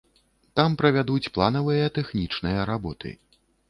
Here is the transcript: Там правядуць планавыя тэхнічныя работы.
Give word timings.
Там 0.59 0.77
правядуць 0.79 1.31
планавыя 1.37 1.93
тэхнічныя 2.01 2.69
работы. 2.75 3.19